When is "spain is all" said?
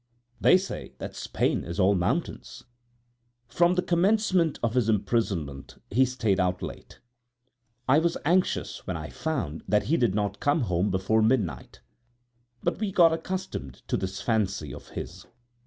1.15-1.93